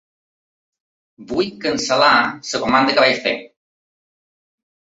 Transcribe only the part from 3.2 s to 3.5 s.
fer.